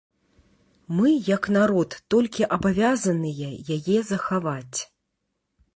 [0.99, 4.79] Мы як народ толькі абавязаныя яе захаваць.